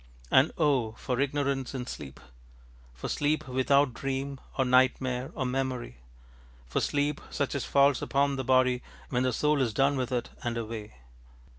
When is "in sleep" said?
1.75-2.19